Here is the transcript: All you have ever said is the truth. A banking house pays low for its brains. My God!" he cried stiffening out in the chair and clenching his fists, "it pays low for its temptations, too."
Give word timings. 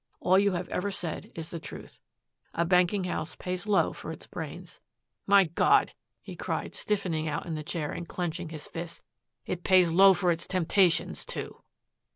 All 0.19 0.39
you 0.39 0.53
have 0.53 0.67
ever 0.69 0.89
said 0.89 1.31
is 1.35 1.49
the 1.51 1.59
truth. 1.59 1.99
A 2.55 2.65
banking 2.65 3.03
house 3.03 3.35
pays 3.35 3.67
low 3.67 3.93
for 3.93 4.11
its 4.11 4.25
brains. 4.25 4.79
My 5.27 5.43
God!" 5.43 5.93
he 6.23 6.35
cried 6.35 6.73
stiffening 6.73 7.27
out 7.27 7.45
in 7.45 7.53
the 7.53 7.61
chair 7.61 7.91
and 7.91 8.07
clenching 8.07 8.49
his 8.49 8.67
fists, 8.67 9.03
"it 9.45 9.63
pays 9.63 9.91
low 9.91 10.15
for 10.15 10.31
its 10.31 10.47
temptations, 10.47 11.23
too." 11.23 11.61